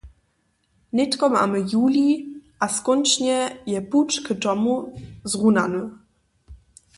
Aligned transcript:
Nětko 0.97 1.25
mamy 1.35 1.59
julij 1.71 2.13
a 2.59 2.67
skónčnje 2.77 3.37
je 3.71 3.79
puć 3.89 4.09
k 4.25 4.27
tomu 4.43 4.73
zrunany. 5.29 5.81